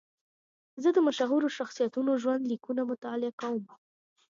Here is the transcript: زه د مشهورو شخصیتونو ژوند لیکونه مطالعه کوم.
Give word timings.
زه 0.83 0.89
د 0.93 0.97
مشهورو 1.07 1.47
شخصیتونو 1.57 2.11
ژوند 2.21 2.43
لیکونه 2.51 2.81
مطالعه 2.91 3.31
کوم. 3.41 3.63